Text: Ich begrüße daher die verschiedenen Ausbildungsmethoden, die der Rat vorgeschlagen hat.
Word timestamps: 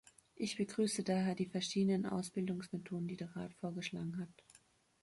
Ich 0.35 0.57
begrüße 0.57 1.03
daher 1.03 1.35
die 1.35 1.45
verschiedenen 1.45 2.07
Ausbildungsmethoden, 2.07 3.07
die 3.07 3.17
der 3.17 3.35
Rat 3.35 3.53
vorgeschlagen 3.53 4.17
hat. 4.19 4.33